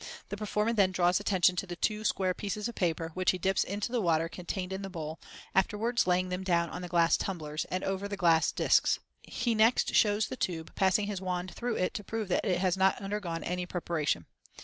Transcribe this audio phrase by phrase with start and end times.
[0.29, 3.91] The performer then draws attention to two square pieces of paper, which he dips into
[3.91, 5.19] the water contained in the bowl,
[5.53, 8.97] afterwards laying them down on the glass tumblers, and over the glass discs.
[9.21, 12.75] He next shows the tube, passing his wand through it to prove that it has
[12.75, 14.25] not undergone any preparation.